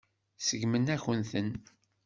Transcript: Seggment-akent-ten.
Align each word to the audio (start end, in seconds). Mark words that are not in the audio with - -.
Seggment-akent-ten. 0.37 1.49